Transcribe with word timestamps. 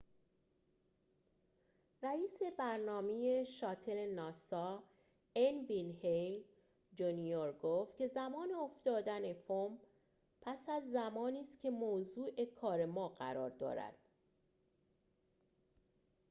رئیس 2.03 2.39
برنامه 2.59 3.43
شاتل 3.43 4.07
ناسا 4.15 4.83
ان 5.35 5.65
وین 5.69 5.91
هِیل 6.01 6.43
جونیور 6.93 7.51
‌گفت 7.53 7.95
که 7.97 8.07
زمان 8.07 8.51
افتادن 8.53 9.33
فوم 9.33 9.79
پس 10.41 10.69
از 10.69 10.89
زمانی 10.91 11.41
است 11.41 11.61
که 11.61 11.69
موضوع 11.69 12.45
کار 12.45 12.85
ما 12.85 13.09
قرار 13.09 13.49
دارد 13.49 13.97